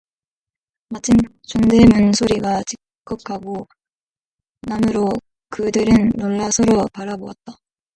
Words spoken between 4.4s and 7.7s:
나므로 그들은 놀라 서로 바라보았다.